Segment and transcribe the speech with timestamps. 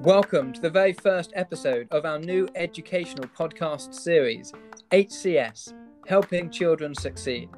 [0.00, 4.52] Welcome to the very first episode of our new educational podcast series,
[4.90, 5.72] HCS
[6.08, 7.48] Helping Children Succeed.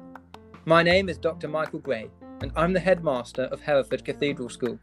[0.65, 1.47] My name is Dr.
[1.47, 4.77] Michael Gray, and I'm the headmaster of Hereford Cathedral School.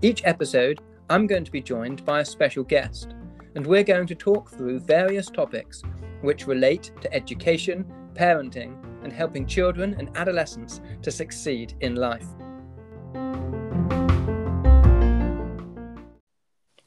[0.00, 0.80] Each episode,
[1.10, 3.14] I'm going to be joined by a special guest,
[3.56, 5.82] and we're going to talk through various topics
[6.22, 12.26] which relate to education, parenting, and helping children and adolescents to succeed in life.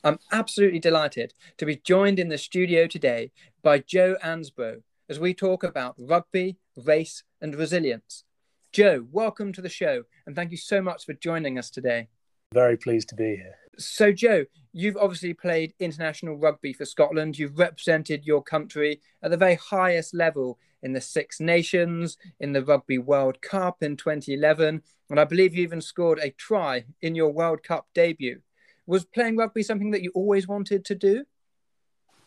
[0.05, 5.33] I'm absolutely delighted to be joined in the studio today by Joe Ansbro as we
[5.33, 8.25] talk about rugby, race, and resilience.
[8.73, 12.09] Joe, welcome to the show, and thank you so much for joining us today.
[12.53, 13.55] Very pleased to be here.
[13.77, 17.39] So, Joe, you've obviously played international rugby for Scotland.
[17.39, 22.63] You've represented your country at the very highest level in the Six Nations, in the
[22.63, 27.31] Rugby World Cup in 2011, and I believe you even scored a try in your
[27.31, 28.41] World Cup debut.
[28.85, 31.23] Was playing rugby something that you always wanted to do?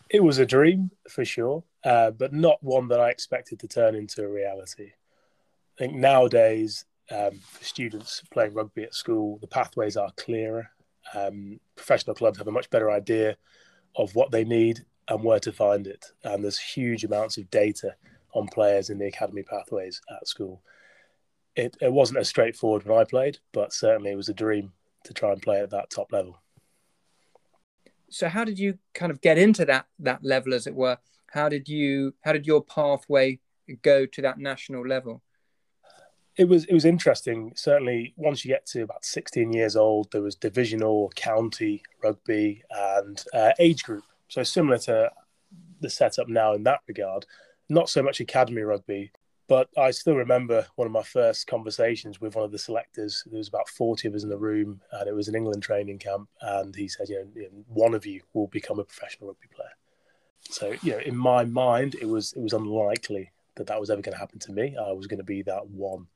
[0.09, 3.95] It was a dream for sure, uh, but not one that I expected to turn
[3.95, 4.93] into a reality.
[4.93, 10.71] I think nowadays, um, students playing rugby at school, the pathways are clearer.
[11.15, 13.37] Um, professional clubs have a much better idea
[13.97, 16.07] of what they need and where to find it.
[16.25, 17.95] And there's huge amounts of data
[18.37, 20.63] on players in the academy pathways at school.
[21.57, 24.73] It, it wasn't as straightforward when I played, but certainly it was a dream
[25.05, 26.39] to try and play at that top level.
[28.11, 30.99] So how did you kind of get into that that level as it were?
[31.33, 33.41] How did you how did your pathway
[33.83, 35.23] go to that national level?
[36.37, 37.53] It was it was interesting.
[37.57, 43.25] Certainly once you get to about 16 years old there was divisional county rugby and
[43.33, 44.05] uh, age group.
[44.29, 45.11] So similar to
[45.81, 47.27] the setup now in that regard
[47.69, 49.13] not so much academy rugby
[49.49, 53.23] but I still remember one of my first conversations with one of the selectors.
[53.27, 55.99] There was about 40 of us in the room, and it was an England training
[55.99, 56.29] camp.
[56.41, 59.71] And he said, you know, one of you will become a professional rugby player.
[60.51, 64.03] So, you know, in my mind, it was it was unlikely that that was ever
[64.03, 64.77] going to happen to me.
[64.77, 66.09] I was going to be that one.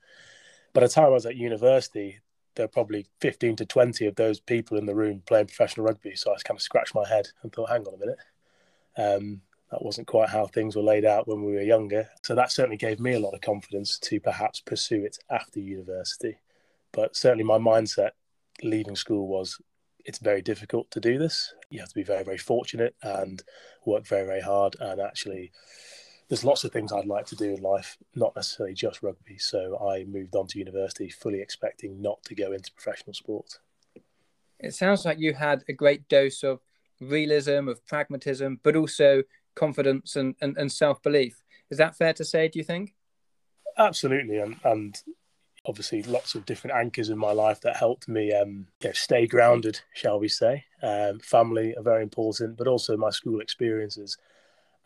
[0.73, 2.19] By the time I was at university,
[2.55, 6.17] there were probably 15 to 20 of those people in the room playing professional rugby.
[6.17, 8.19] So I just kind of scratched my head and thought, hang on a minute.
[8.97, 12.09] Um, that wasn't quite how things were laid out when we were younger.
[12.23, 16.39] So that certainly gave me a lot of confidence to perhaps pursue it after university.
[16.93, 18.11] But certainly my mindset
[18.63, 19.61] leaving school was
[20.05, 21.55] it's very difficult to do this.
[21.71, 23.43] You have to be very, very fortunate and
[23.85, 24.75] work very, very hard.
[24.81, 25.53] And actually,
[26.29, 29.39] there's lots of things I'd like to do in life, not necessarily just rugby.
[29.39, 33.59] So I moved on to university fully expecting not to go into professional sport.
[34.59, 36.61] It sounds like you had a great dose of
[37.01, 39.23] realism, of pragmatism, but also
[39.61, 41.43] confidence and, and, and self belief.
[41.71, 42.95] Is that fair to say, do you think?
[43.79, 44.39] Absolutely.
[44.39, 45.01] And, and
[45.67, 50.19] obviously, lots of different anchors in my life that helped me um, stay grounded, shall
[50.19, 50.65] we say.
[50.83, 54.19] Um, family are very important, but also my school experiences.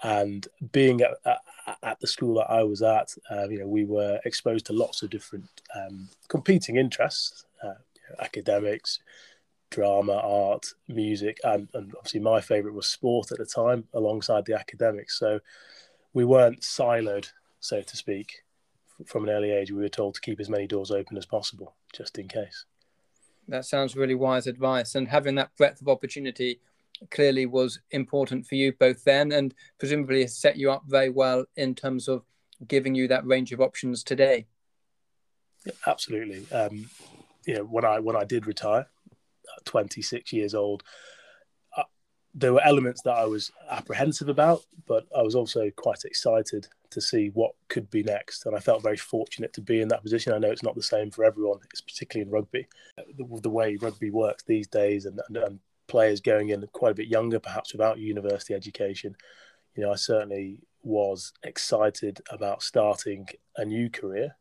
[0.03, 1.39] And being at, at,
[1.83, 5.03] at the school that I was at, uh, you know, we were exposed to lots
[5.03, 7.75] of different um, competing interests, uh,
[8.21, 8.99] academics,
[9.75, 14.55] drama, art, music, and, and obviously my favourite was sport at the time, alongside the
[14.55, 15.19] academics.
[15.19, 15.41] So
[16.13, 18.45] we weren't siloed, so to speak.
[19.07, 21.75] From an early age, we were told to keep as many doors open as possible,
[21.93, 22.67] just in case.
[23.49, 24.95] That sounds really wise advice.
[24.95, 26.61] And having that breadth of opportunity
[27.11, 31.45] clearly was important for you both then, and presumably has set you up very well
[31.57, 32.23] in terms of
[32.69, 34.47] giving you that range of options today.
[35.67, 36.47] Yeah, absolutely.
[36.53, 36.89] Um,
[37.45, 38.87] you know, when I when I did retire,
[39.65, 40.83] 26 years old,
[41.77, 41.85] uh,
[42.35, 47.01] there were elements that I was apprehensive about, but I was also quite excited to
[47.01, 48.47] see what could be next.
[48.47, 50.33] And I felt very fortunate to be in that position.
[50.33, 52.67] I know it's not the same for everyone, it's particularly in rugby.
[52.97, 56.95] The, the way rugby works these days and, and, and players going in quite a
[56.95, 59.17] bit younger, perhaps without university education,
[59.75, 63.27] you know, I certainly was excited about starting
[63.57, 64.37] a new career.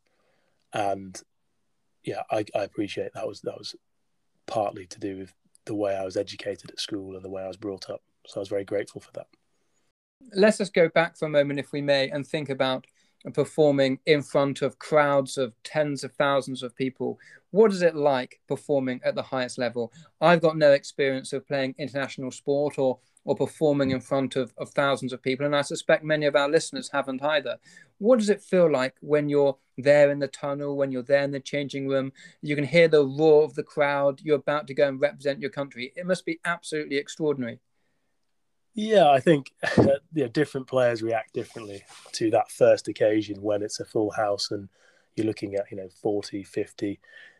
[0.74, 1.20] And
[2.04, 3.76] yeah, I, I appreciate that was that was
[4.46, 5.34] partly to do with
[5.66, 8.02] the way I was educated at school and the way I was brought up.
[8.28, 9.28] So I was very grateful for that.
[10.34, 12.86] Let's just go back for a moment, if we may, and think about
[13.34, 17.20] performing in front of crowds of tens of thousands of people.
[17.52, 19.94] What is it like performing at the highest level?
[20.20, 24.70] I've got no experience of playing international sport or or performing in front of, of
[24.70, 25.46] thousands of people.
[25.46, 27.58] And I suspect many of our listeners haven't either.
[27.98, 31.32] What does it feel like when you're there in the tunnel, when you're there in
[31.32, 32.12] the changing room?
[32.42, 34.22] You can hear the roar of the crowd.
[34.22, 35.94] You're about to go and represent your country.
[35.96, 37.60] It must be absolutely extraordinary.
[38.74, 41.84] Yeah, I think know, different players react differently
[42.14, 44.68] to that first occasion when it's a full house and
[45.16, 47.00] you're looking at, you know, 40, 50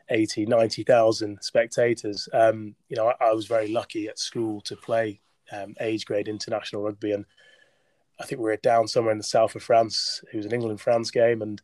[0.10, 2.28] 80, 90,000 spectators.
[2.34, 5.22] Um, you know, I, I, was very lucky at school to play
[5.54, 7.26] um, age grade international rugby, and
[8.20, 10.24] I think we were down somewhere in the south of France.
[10.32, 11.62] It was an England France game, and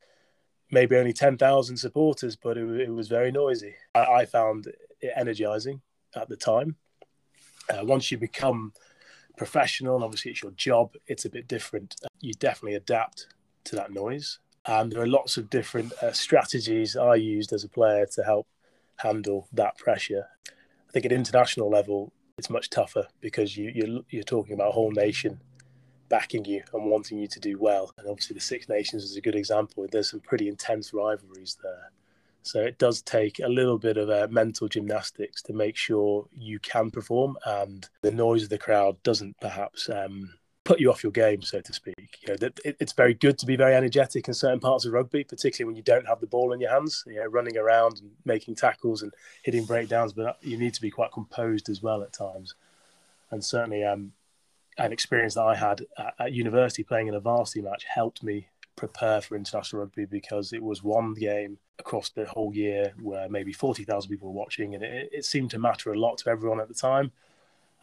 [0.72, 3.76] maybe only 10,000 supporters, but it, it, was very noisy.
[3.96, 4.68] I, I, found
[5.02, 5.82] it energizing
[6.16, 6.76] at the time.
[7.70, 8.74] Uh, once you become
[9.38, 11.96] professional, and obviously it's your job, it's a bit different.
[12.20, 13.28] You definitely adapt
[13.66, 14.40] to that noise.
[14.66, 18.48] And there are lots of different uh, strategies I used as a player to help
[18.98, 20.28] handle that pressure.
[20.48, 24.72] I think at international level, it's much tougher because you, you're, you're talking about a
[24.72, 25.40] whole nation
[26.10, 27.94] backing you and wanting you to do well.
[27.98, 29.86] And obviously, the Six Nations is a good example.
[29.92, 31.92] There's some pretty intense rivalries there.
[32.42, 36.58] So it does take a little bit of uh, mental gymnastics to make sure you
[36.60, 40.34] can perform and the noise of the crowd doesn't perhaps um,
[40.70, 42.20] put you off your game, so to speak.
[42.22, 45.24] You know, it, it's very good to be very energetic in certain parts of rugby,
[45.24, 47.04] particularly when you don't have the ball in your hands.
[47.08, 49.12] You know, running around and making tackles and
[49.42, 52.54] hitting breakdowns, but you need to be quite composed as well at times.
[53.32, 54.12] And certainly, um,
[54.78, 58.48] an experience that I had at, at university playing in a varsity match helped me
[58.76, 63.54] prepare for international rugby because it was one game across the whole year where maybe
[63.54, 66.68] 40,000 people were watching and it, it, seemed to matter a lot to everyone at
[66.68, 67.12] the time.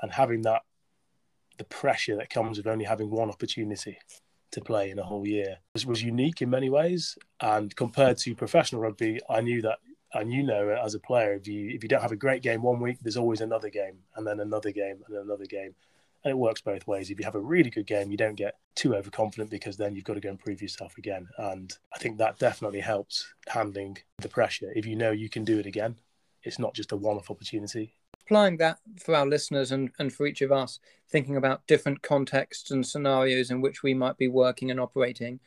[0.00, 0.62] And having that,
[1.58, 3.98] the pressure that comes with only having one opportunity
[4.52, 7.18] to play in a whole year was, was unique in many ways.
[7.40, 9.78] And compared to professional rugby, I knew that
[10.14, 12.62] and you know as a player if you if you don't have a great game
[12.62, 15.74] one week there's always another game and then another game and another game
[16.26, 17.08] and it works both ways.
[17.08, 20.04] If you have a really good game, you don't get too overconfident because then you've
[20.04, 21.28] got to go and prove yourself again.
[21.38, 24.72] And I think that definitely helps handling the pressure.
[24.74, 26.00] If you know you can do it again,
[26.42, 27.94] it's not just a one off opportunity.
[28.26, 32.72] Applying that for our listeners and, and for each of us, thinking about different contexts
[32.72, 35.38] and scenarios in which we might be working and operating,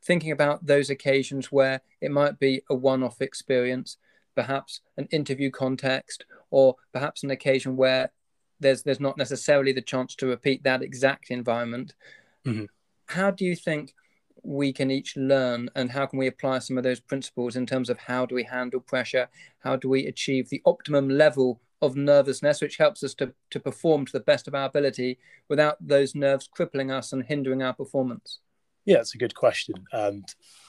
[0.00, 3.96] thinking about those occasions where it might be a one off experience,
[4.36, 8.12] perhaps an interview context, or perhaps an occasion where
[8.60, 11.94] there's there's not necessarily the chance to repeat that exact environment.
[12.46, 12.66] Mm-hmm.
[13.06, 13.94] How do you think
[14.44, 17.90] we can each learn, and how can we apply some of those principles in terms
[17.90, 19.28] of how do we handle pressure?
[19.58, 24.06] How do we achieve the optimum level of nervousness, which helps us to, to perform
[24.06, 25.18] to the best of our ability
[25.48, 28.38] without those nerves crippling us and hindering our performance?
[28.84, 29.74] Yeah, it's a good question.
[29.92, 30.24] And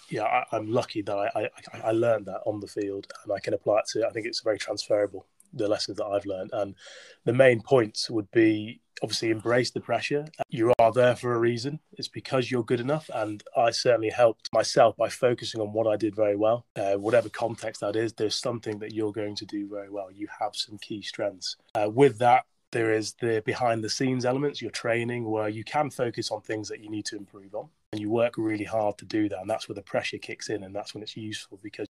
[0.09, 3.39] yeah, I, am lucky that I, I, I learned that on the field and I
[3.39, 6.49] can apply it to, I think it's very transferable the lessons that I've learned.
[6.53, 6.75] And
[7.25, 10.25] the main points would be obviously embrace the pressure.
[10.49, 11.79] You are there for a reason.
[11.93, 13.09] It's because you're good enough.
[13.13, 16.65] And I certainly helped myself by focusing on what I did very well.
[16.75, 20.11] Uh, whatever context that is, there's something that you're going to do very well.
[20.11, 21.55] You have some key strengths.
[21.75, 25.89] Uh, with that, there is the behind the scenes elements, your training, where you can
[25.89, 27.69] focus on things that you need to improve on.
[27.91, 29.39] And you work really hard to do that.
[29.39, 30.63] And that's where the pressure kicks in.
[30.63, 31.87] And that's when it's useful because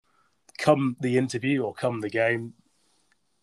[0.58, 2.55] come the interview or come the game,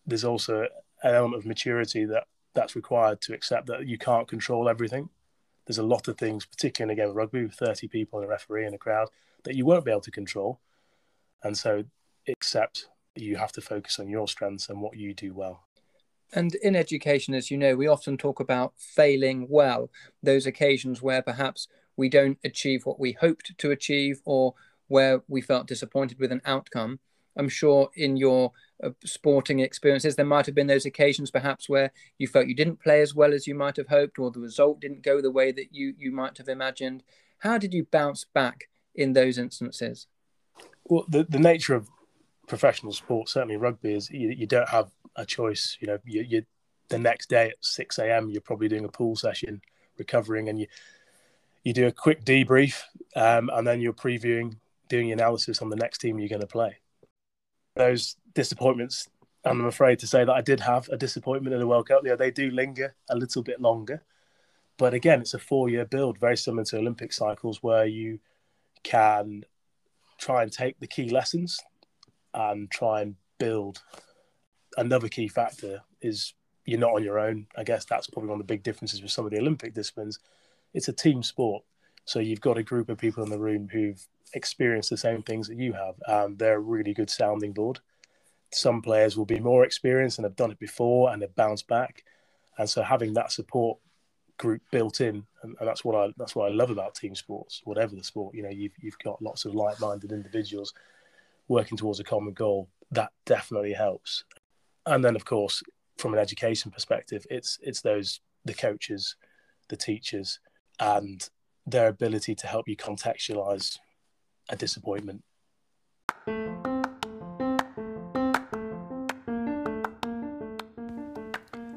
[0.06, 0.62] there's also
[1.02, 2.24] an element of maturity that
[2.58, 5.08] that's required to accept that you can't control everything.
[5.66, 8.26] There's a lot of things, particularly in a game of rugby with 30 people and
[8.26, 9.08] a referee and a crowd,
[9.44, 10.60] that you won't be able to control.
[11.42, 11.84] And so
[12.26, 15.64] accept you have to focus on your strengths and what you do well.
[16.32, 19.90] And in education, as you know, we often talk about failing well,
[20.22, 24.54] those occasions where perhaps we don't achieve what we hoped to achieve or
[24.88, 26.98] where we felt disappointed with an outcome.
[27.38, 28.52] I'm sure in your
[28.82, 32.82] uh, sporting experiences, there might have been those occasions perhaps where you felt you didn't
[32.82, 35.52] play as well as you might have hoped, or the result didn't go the way
[35.52, 37.04] that you, you might have imagined.
[37.38, 40.08] How did you bounce back in those instances?
[40.84, 41.88] Well, the, the nature of
[42.48, 45.78] professional sport, certainly rugby, is you, you don't have a choice.
[45.80, 46.42] You know, you, you
[46.88, 49.62] the next day at 6 a.m., you're probably doing a pool session,
[49.96, 50.66] recovering, and you
[51.64, 52.80] you do a quick debrief,
[53.14, 54.56] um, and then you're previewing,
[54.88, 56.78] doing analysis on the next team you're going to play
[57.78, 59.08] those disappointments,
[59.44, 62.02] and I'm afraid to say that I did have a disappointment in the World Cup.
[62.04, 64.02] Yeah, they do linger a little bit longer.
[64.76, 68.20] But again, it's a four year build, very similar to Olympic cycles, where you
[68.82, 69.44] can
[70.18, 71.58] try and take the key lessons
[72.34, 73.82] and try and build.
[74.76, 77.46] Another key factor is you're not on your own.
[77.56, 80.18] I guess that's probably one of the big differences with some of the Olympic disciplines.
[80.74, 81.64] It's a team sport.
[82.04, 85.48] So you've got a group of people in the room who've experienced the same things
[85.48, 87.80] that you have, and they're a really good sounding board.
[88.52, 92.04] Some players will be more experienced and have done it before and have bounced back,
[92.58, 93.78] and so having that support
[94.38, 97.60] group built in, and, and that's what I that's what I love about team sports.
[97.64, 100.72] Whatever the sport, you know, you've you've got lots of like-minded individuals
[101.48, 102.68] working towards a common goal.
[102.90, 104.24] That definitely helps.
[104.86, 105.62] And then, of course,
[105.98, 109.16] from an education perspective, it's it's those the coaches,
[109.68, 110.40] the teachers,
[110.80, 111.28] and
[111.66, 113.78] their ability to help you contextualize
[114.48, 115.22] a disappointment.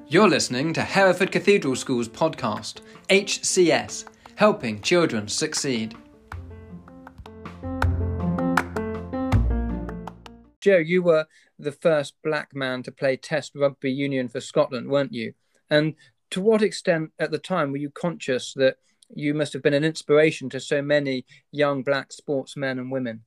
[0.07, 5.95] You're listening to Hereford Cathedral School's podcast, HCS Helping Children Succeed.
[10.59, 11.25] Joe, you were
[11.57, 15.33] the first black man to play Test rugby union for Scotland, weren't you?
[15.69, 15.95] And
[16.31, 18.75] to what extent at the time were you conscious that?
[19.13, 23.23] You must have been an inspiration to so many young black sportsmen and women?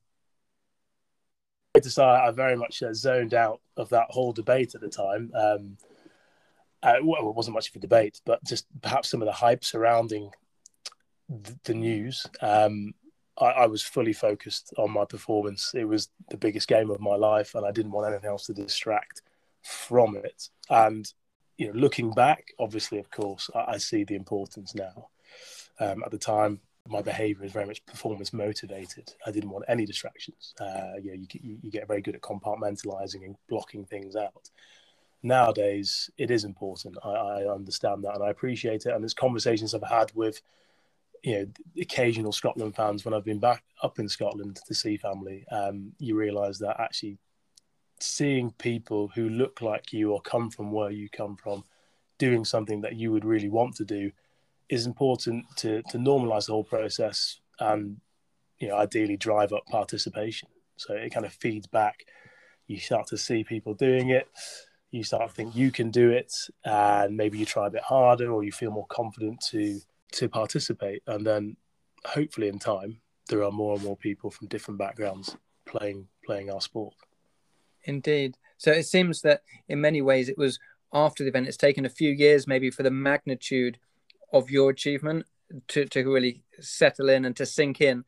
[2.03, 5.31] I very much uh, zoned out of that whole debate at the time.
[5.35, 5.77] Um,
[6.81, 9.65] uh, well, it wasn't much of a debate, but just perhaps some of the hype
[9.65, 10.31] surrounding
[11.27, 12.25] the, the news.
[12.41, 12.93] Um,
[13.39, 15.73] I, I, was fully focused on my performance.
[15.73, 18.53] It was the biggest game of my life, and I didn't want anything else to
[18.53, 19.21] distract
[19.63, 20.49] from it.
[20.69, 21.11] And
[21.57, 25.09] you know, looking back, obviously, of course, I, I see the importance now.
[25.79, 29.13] Um, at the time, my behaviour is very much performance motivated.
[29.25, 30.53] I didn't want any distractions.
[30.59, 34.49] Uh, you know, you, you get very good at compartmentalising and blocking things out
[35.25, 36.97] nowadays it is important.
[37.03, 38.93] I, I, understand that and I appreciate it.
[38.93, 40.41] And there's conversations I've had with,
[41.23, 41.47] you know,
[41.81, 45.43] occasional Scotland fans when I've been back up in Scotland to see family.
[45.51, 47.17] Um, you realise that actually
[47.99, 51.63] seeing people who look like you or come from where you come from
[52.19, 54.11] doing something that you would really want to do
[54.69, 57.97] is important to to normalise the whole process and
[58.59, 60.49] you know ideally drive up participation.
[60.77, 62.05] So it kind of feeds back.
[62.67, 64.27] You start to see people doing it.
[64.91, 68.31] You start to think you can do it and maybe you try a bit harder
[68.31, 69.79] or you feel more confident to
[70.13, 71.03] to participate.
[71.07, 71.57] And then
[72.05, 76.61] hopefully in time there are more and more people from different backgrounds playing playing our
[76.61, 76.93] sport.
[77.83, 78.35] Indeed.
[78.57, 80.59] So it seems that in many ways it was
[80.93, 81.47] after the event.
[81.47, 83.77] It's taken a few years maybe for the magnitude
[84.33, 85.25] of your achievement
[85.67, 88.03] to, to really settle in and to sink in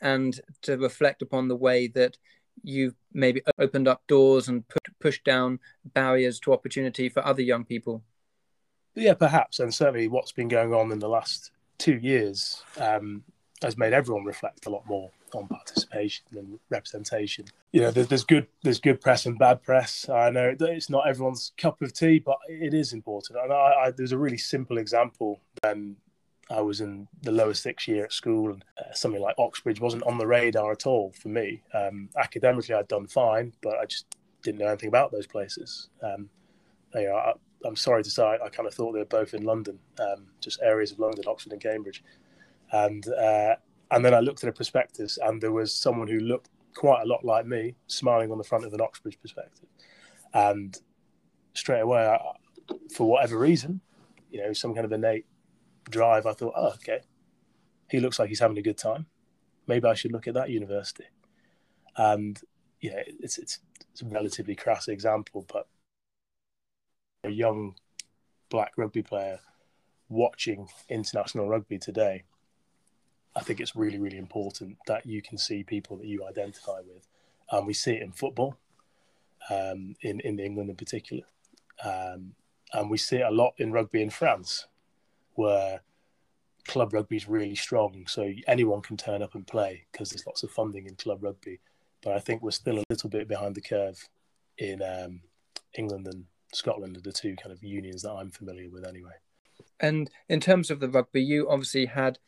[0.00, 2.16] and to reflect upon the way that
[2.62, 5.58] you've maybe opened up doors and put, pushed down
[5.94, 8.02] barriers to opportunity for other young people?
[8.94, 9.60] Yeah, perhaps.
[9.60, 13.22] And certainly what's been going on in the last two years um,
[13.62, 17.46] has made everyone reflect a lot more on participation and representation.
[17.72, 20.08] You know, there's, there's, good there's good press and bad press.
[20.08, 23.38] I know it's not everyone's cup of tea, but it is important.
[23.42, 25.40] And I, I, there's a really simple example.
[26.52, 30.02] I was in the lower sixth year at school, and uh, something like Oxbridge wasn't
[30.04, 31.62] on the radar at all for me.
[31.72, 34.06] Um, academically, I'd done fine, but I just
[34.42, 35.88] didn't know anything about those places.
[36.02, 36.28] Um,
[36.94, 37.32] I,
[37.64, 40.26] am sorry to say, I, I, kind of thought they were both in London, um,
[40.40, 42.02] just areas of London, Oxford and Cambridge.
[42.72, 43.56] And uh,
[43.92, 47.06] and then I looked at a prospectus, and there was someone who looked quite a
[47.06, 49.68] lot like me, smiling on the front of an Oxbridge prospectus.
[50.34, 50.76] And
[51.54, 52.18] straight away, I,
[52.94, 53.80] for whatever reason,
[54.30, 55.26] you know, some kind of innate
[55.90, 57.00] drive, I thought, oh, okay,
[57.90, 59.06] he looks like he's having a good time.
[59.66, 61.04] Maybe I should look at that university.
[61.96, 62.40] And
[62.80, 63.58] yeah, it's it's,
[63.90, 65.68] it's a relatively crass example, but
[67.24, 67.74] a young
[68.48, 69.38] black rugby player
[70.08, 72.24] watching international rugby today,
[73.34, 77.06] I think it's really, really important that you can see people that you identify with.
[77.50, 78.56] And we see it in football,
[79.50, 81.24] um, in, in England in particular.
[81.84, 82.34] Um,
[82.72, 84.66] and we see it a lot in rugby in France
[85.34, 85.80] where
[86.66, 90.42] club rugby is really strong, so anyone can turn up and play because there's lots
[90.42, 91.58] of funding in club rugby.
[92.02, 94.08] But I think we're still a little bit behind the curve
[94.58, 95.20] in um,
[95.74, 99.12] England and Scotland, are the two kind of unions that I'm familiar with, anyway.
[99.80, 102.18] And in terms of the rugby, you obviously had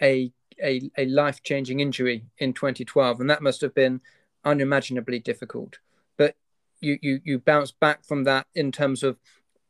[0.00, 4.00] a a, a life changing injury in 2012, and that must have been
[4.44, 5.78] unimaginably difficult.
[6.16, 6.36] But
[6.80, 9.18] you you you bounced back from that in terms of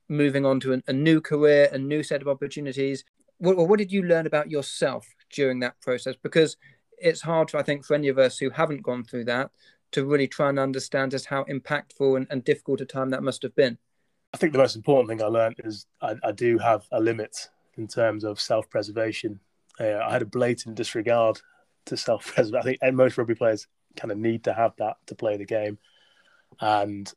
[0.09, 3.05] moving on to a, a new career, a new set of opportunities.
[3.39, 6.15] What, what did you learn about yourself during that process?
[6.23, 6.57] Because
[6.99, 9.51] it's hard, for, I think, for any of us who haven't gone through that
[9.93, 13.43] to really try and understand just how impactful and, and difficult a time that must
[13.43, 13.79] have been.
[14.33, 17.37] I think the most important thing I learned is I, I do have a limit
[17.77, 19.41] in terms of self preservation.
[19.81, 21.41] Uh, I had a blatant disregard
[21.87, 22.57] to self preservation.
[22.59, 25.79] I think most rugby players kind of need to have that to play the game.
[26.61, 27.13] And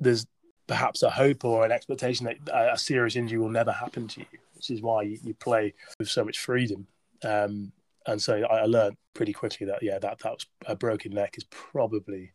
[0.00, 0.26] there's
[0.66, 4.26] perhaps a hope or an expectation that a serious injury will never happen to you,
[4.54, 6.86] which is why you, you play with so much freedom.
[7.24, 7.72] Um,
[8.06, 11.36] and so I, I learned pretty quickly that yeah, that that was a broken neck
[11.36, 12.32] is probably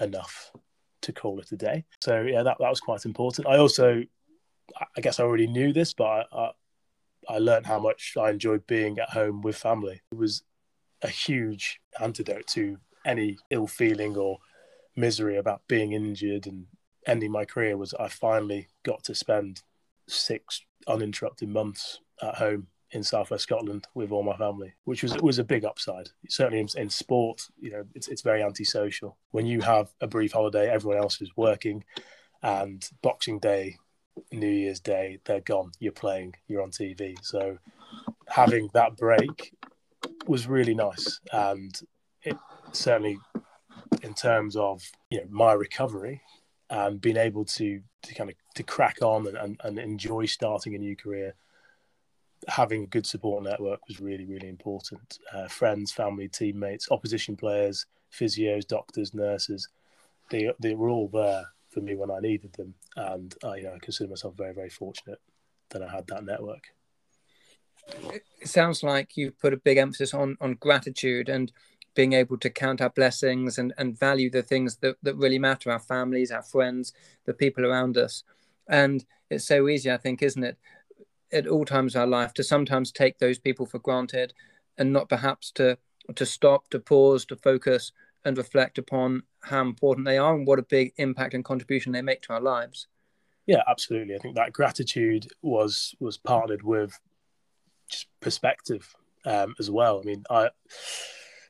[0.00, 0.52] enough
[1.02, 1.84] to call it a day.
[2.02, 3.46] So yeah, that that was quite important.
[3.46, 4.02] I also,
[4.96, 6.50] I guess I already knew this, but I, I,
[7.28, 10.02] I learned how much I enjoyed being at home with family.
[10.10, 10.42] It was
[11.02, 14.38] a huge antidote to any ill feeling or
[14.96, 16.66] misery about being injured and
[17.06, 19.62] ending my career was I finally got to spend
[20.08, 25.38] six uninterrupted months at home in southwest Scotland with all my family, which was was
[25.38, 26.08] a big upside.
[26.28, 29.18] Certainly in, in, sport, you know, it's it's very antisocial.
[29.30, 31.84] When you have a brief holiday, everyone else is working,
[32.42, 33.76] and Boxing Day
[34.32, 35.72] New Year's Day, they're gone.
[35.78, 37.16] You're playing, you're on TV.
[37.22, 37.58] So
[38.28, 39.54] having that break
[40.26, 41.20] was really nice.
[41.32, 41.78] And
[42.22, 42.36] it
[42.72, 43.18] certainly,
[44.02, 46.22] in terms of you know my recovery
[46.70, 50.74] and being able to to kind of to crack on and, and, and enjoy starting
[50.74, 51.34] a new career,
[52.46, 55.18] having a good support network was really really important.
[55.32, 59.68] Uh, friends, family, teammates, opposition players, physios, doctors, nurses,
[60.30, 63.74] they they were all there for me when I needed them, and I, you know,
[63.74, 65.20] I consider myself very, very fortunate
[65.70, 66.64] that I had that network.
[68.40, 71.52] It sounds like you've put a big emphasis on on gratitude and
[71.94, 75.68] being able to count our blessings and, and value the things that, that really matter
[75.72, 76.92] our families our friends
[77.24, 78.22] the people around us
[78.68, 80.56] and it's so easy i think isn't it
[81.32, 84.32] at all times of our life to sometimes take those people for granted
[84.76, 85.76] and not perhaps to
[86.14, 87.90] to stop to pause to focus
[88.24, 92.02] and reflect upon how important they are and what a big impact and contribution they
[92.02, 92.86] make to our lives.
[93.46, 94.14] Yeah, absolutely.
[94.14, 96.98] I think that gratitude was was partnered with
[97.88, 98.94] just perspective
[99.24, 100.00] um, as well.
[100.00, 100.50] I mean, I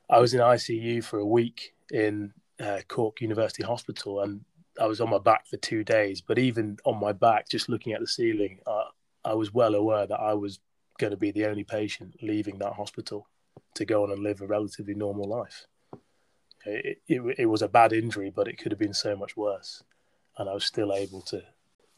[0.09, 4.45] I was in ICU for a week in uh, Cork University Hospital, and
[4.81, 6.21] I was on my back for two days.
[6.21, 8.85] But even on my back, just looking at the ceiling, uh,
[9.25, 10.61] I was well aware that I was
[10.99, 13.27] going to be the only patient leaving that hospital
[13.75, 15.67] to go on and live a relatively normal life
[16.69, 19.83] it, it, it was a bad injury, but it could have been so much worse.
[20.39, 21.43] And I was still able to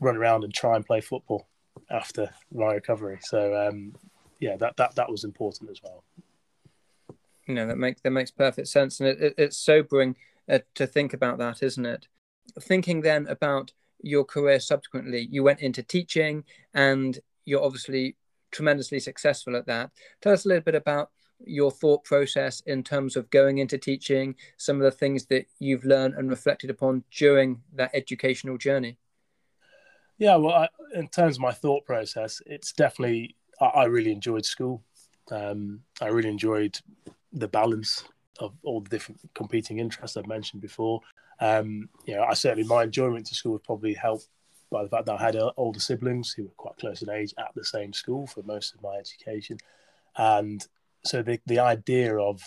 [0.01, 1.47] run around and try and play football
[1.91, 3.19] after my recovery.
[3.23, 3.95] So um,
[4.39, 6.05] yeah, that, that that was important as well.
[7.47, 10.17] You know that makes that makes perfect sense, and it, it, it's sobering
[10.49, 12.09] uh, to think about that, isn't it?
[12.61, 13.73] Thinking then about
[14.03, 18.17] your career subsequently, you went into teaching, and you're obviously
[18.51, 19.91] tremendously successful at that.
[20.21, 21.11] Tell us a little bit about
[21.45, 25.85] your thought process in terms of going into teaching, some of the things that you've
[25.85, 28.97] learned and reflected upon during that educational journey?
[30.19, 34.45] Yeah, well, I, in terms of my thought process, it's definitely, I, I really enjoyed
[34.45, 34.83] school.
[35.31, 36.79] Um, I really enjoyed
[37.33, 38.05] the balance
[38.39, 41.01] of all the different competing interests I've mentioned before.
[41.41, 44.29] Um, you know, I certainly, my enjoyment to school was probably helped
[44.71, 47.35] by the fact that I had uh, older siblings who were quite close in age
[47.39, 49.59] at the same school for most of my education.
[50.17, 50.67] And
[51.05, 52.43] so the the idea of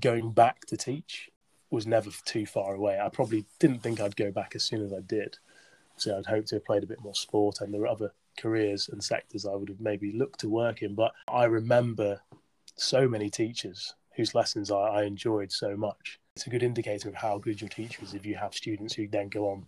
[0.00, 1.30] going back to teach
[1.70, 2.98] was never too far away.
[3.00, 5.38] I probably didn't think I'd go back as soon as I did.
[5.96, 8.88] So I'd hoped to have played a bit more sport, and there were other careers
[8.88, 10.94] and sectors I would have maybe looked to work in.
[10.94, 12.20] But I remember
[12.76, 16.20] so many teachers whose lessons I, I enjoyed so much.
[16.36, 19.06] It's a good indicator of how good your teacher is if you have students who
[19.08, 19.66] then go on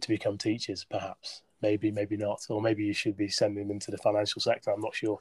[0.00, 1.42] to become teachers, perhaps.
[1.62, 4.70] Maybe, maybe not, or maybe you should be sending them into the financial sector.
[4.70, 5.18] I'm not sure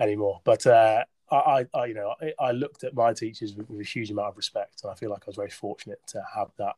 [0.00, 0.40] anymore.
[0.42, 1.04] But uh,
[1.36, 4.28] I, I, you know, I, I looked at my teachers with, with, a huge amount
[4.28, 6.76] of respect, and I feel like I was very fortunate to have that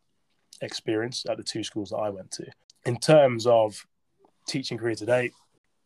[0.61, 2.47] experience at the two schools that I went to.
[2.87, 3.87] In terms of
[4.47, 5.33] teaching career today,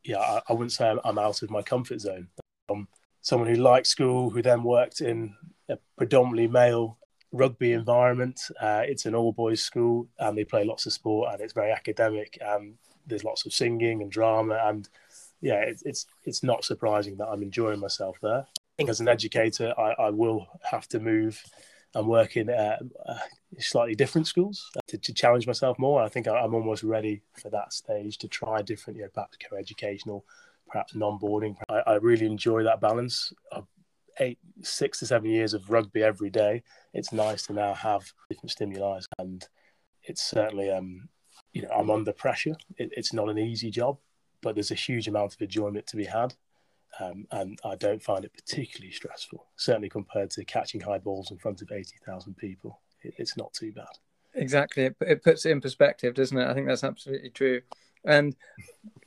[0.04, 2.28] yeah, I, I wouldn't say I'm, I'm, out of my comfort zone.
[2.70, 2.88] Um,
[3.22, 5.34] someone who liked school, who then worked in
[5.68, 6.98] a predominantly male
[7.32, 8.40] rugby environment.
[8.60, 11.72] Uh, it's an all boys school, and they play lots of sport, and it's very
[11.72, 12.74] academic, and
[13.06, 14.88] there's lots of singing and drama, and
[15.40, 18.46] yeah, it's it's it's not surprising that I'm enjoying myself there
[18.78, 21.42] I think as an educator, I, I will have to move
[21.96, 23.18] and work in uh, uh,
[23.58, 26.00] slightly different schools to, to, challenge myself more.
[26.00, 29.36] I think I, am almost ready for that stage to try different, you know, perhaps
[29.38, 30.24] co-educational,
[30.68, 31.56] perhaps non-boarding.
[31.68, 33.66] I, I really enjoy that balance of
[34.20, 36.62] eight, six to seven years of rugby every day.
[36.94, 39.44] It's nice to now have different stimuli, and
[40.04, 41.08] it's certainly, um,
[41.52, 42.54] you know, I'm under pressure.
[42.76, 43.98] It, it's not an easy job,
[44.42, 46.34] but there's a huge amount of enjoyment to be had.
[47.00, 51.38] Um, and I don't find it particularly stressful, certainly compared to catching high balls in
[51.38, 52.80] front of 80,000 people.
[53.02, 53.86] It, it's not too bad.
[54.34, 54.84] Exactly.
[54.84, 56.48] It, it puts it in perspective, doesn't it?
[56.48, 57.60] I think that's absolutely true.
[58.04, 58.36] And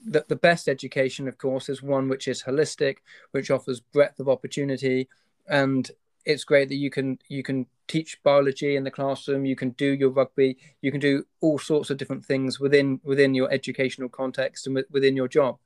[0.06, 2.98] the, the best education, of course, is one which is holistic,
[3.32, 5.10] which offers breadth of opportunity.
[5.48, 5.90] And
[6.26, 9.92] it's great that you can you can teach biology in the classroom, you can do
[9.94, 14.68] your rugby, you can do all sorts of different things within within your educational context
[14.68, 15.58] and within your job.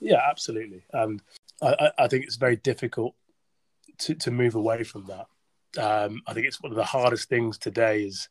[0.00, 0.84] Yeah, absolutely.
[0.92, 1.20] And
[1.60, 3.14] I, I think it's very difficult
[3.98, 5.26] to, to move away from that.
[5.82, 8.28] Um, I think it's one of the hardest things today is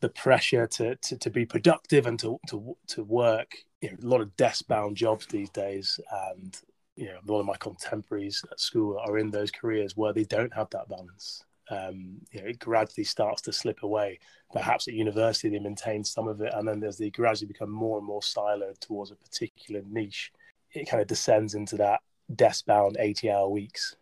[0.00, 3.52] the pressure to, to, to be productive and to, to, to work.
[3.82, 6.00] You know, a lot of desk bound jobs these days.
[6.10, 6.58] And,
[7.00, 10.24] you know, a lot of my contemporaries at school are in those careers where they
[10.24, 11.42] don't have that balance.
[11.70, 14.18] Um, you know, it gradually starts to slip away.
[14.52, 17.96] Perhaps at university they maintain some of it, and then as they gradually become more
[17.96, 20.30] and more siloed towards a particular niche,
[20.72, 22.00] it kind of descends into that
[22.36, 23.96] desk bound 80 hour weeks.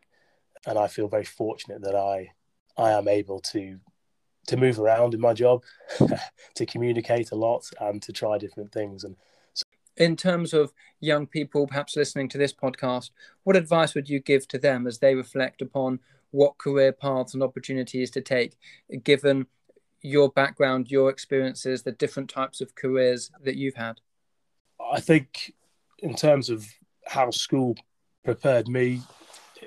[0.67, 2.33] And I feel very fortunate that I
[2.77, 3.79] I am able to
[4.49, 5.63] to move around in my job,
[6.57, 9.05] to communicate a lot and to try different things.
[9.05, 9.15] And
[9.99, 13.11] In terms of young people perhaps listening to this podcast,
[13.43, 15.99] what advice would you give to them as they reflect upon
[16.31, 18.57] what career paths and opportunities to take,
[19.03, 19.47] given
[20.01, 24.01] your background, your experiences, the different types of careers that you've had?
[24.93, 25.53] I think,
[25.99, 26.65] in terms of
[27.05, 27.77] how school
[28.25, 29.01] prepared me,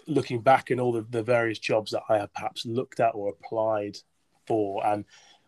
[0.07, 3.29] looking back in all the, the various jobs that I have perhaps looked at or
[3.29, 3.97] applied
[4.47, 5.03] for, and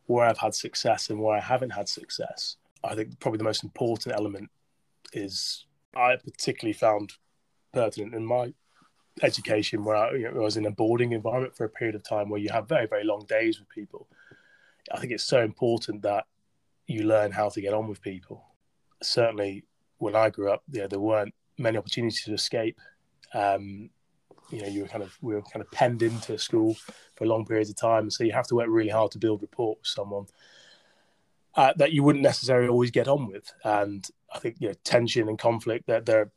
[0.08, 3.64] where I've had success and where I haven't had success, I think probably the most
[3.64, 4.50] important element
[5.16, 7.14] is I particularly found
[7.74, 8.54] pertinent in my
[9.22, 12.04] education where I, you know, I was in a boarding environment for a period of
[12.04, 14.08] time where you have very, very long days with people.
[14.92, 16.26] I think it's so important that
[16.88, 18.44] you learn how to get on with people.
[19.02, 19.66] Certainly,
[19.98, 22.80] when I grew up, there weren't many opportunities to escape.
[23.34, 23.90] Um,
[24.50, 26.76] you know, you were kind of we were kind of penned into school
[27.16, 29.76] for long periods of time, so you have to work really hard to build rapport
[29.80, 30.26] with someone
[31.56, 33.52] uh, that you wouldn't necessarily always get on with.
[33.64, 36.32] And I think you know, tension and conflict that they're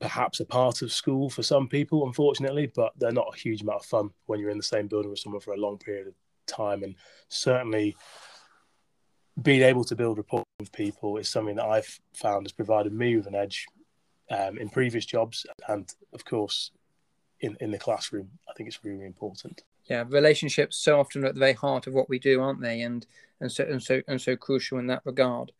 [0.00, 3.80] perhaps a part of school for some people, unfortunately, but they're not a huge amount
[3.80, 6.14] of fun when you're in the same building with someone for a long period of
[6.46, 6.82] time.
[6.82, 6.94] And
[7.28, 7.96] certainly
[9.40, 13.16] being able to build rapport with people is something that I've found has provided me
[13.16, 13.66] with an edge
[14.30, 15.46] um, in previous jobs.
[15.68, 16.72] And of course,
[17.40, 19.62] in, in the classroom, I think it's really important.
[19.88, 22.82] Yeah, relationships so often at the very heart of what we do, aren't they?
[22.82, 23.06] And
[23.40, 25.52] and so and so and so crucial in that regard.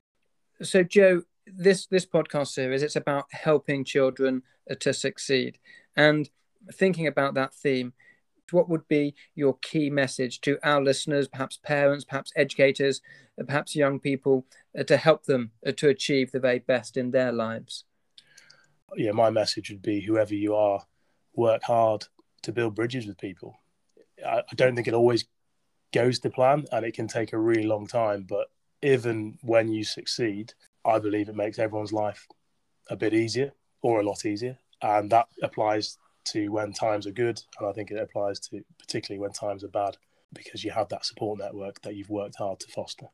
[0.61, 1.23] So, Joe,
[1.59, 5.59] this this podcast series it's about helping children uh, to succeed,
[5.97, 6.31] and
[6.73, 7.93] thinking about that theme.
[8.51, 13.03] What would be your key message to our listeners, perhaps parents, perhaps educators,
[13.39, 14.47] uh, perhaps young people,
[14.79, 17.85] uh, to help them to achieve the very best in their lives?
[18.97, 20.81] Yeah, my message would be whoever you are,
[21.35, 22.07] work hard
[22.43, 23.61] to build bridges with people.
[24.27, 25.27] I don't think it always
[25.93, 28.25] goes to plan and it can take a really long time.
[28.27, 28.47] But
[28.83, 30.55] even when you succeed,
[30.89, 32.27] I believe it makes everyone's life
[32.89, 34.59] a bit easier or a lot easier.
[34.83, 37.41] And that applies to when times are good.
[37.59, 39.97] And I think it applies to particularly when times are bad
[40.33, 43.07] because you have that support network that you've worked hard to foster.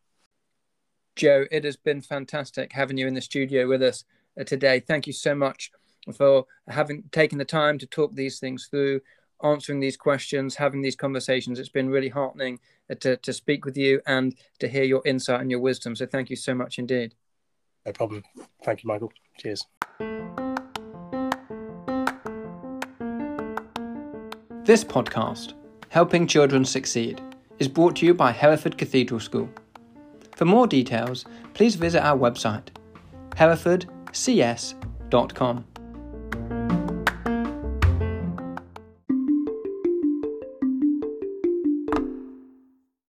[1.17, 4.05] Joe, it has been fantastic having you in the studio with us
[4.39, 4.81] uh, today.
[4.81, 5.71] Thank you so much
[6.17, 9.01] for having taken the time to talk these things through
[9.43, 11.59] answering these questions, having these conversations.
[11.59, 12.59] It's been really heartening
[13.01, 15.95] to, to speak with you and to hear your insight and your wisdom.
[15.95, 17.15] So thank you so much indeed.
[17.87, 18.25] No problem.
[18.65, 19.13] Thank you, Michael.
[19.39, 19.67] Cheers.
[24.65, 25.53] This podcast,
[25.91, 27.21] Helping Children Succeed,
[27.59, 29.51] is brought to you by Hereford Cathedral School.
[30.37, 32.69] For more details, please visit our website,
[33.37, 35.65] herefordcs.com.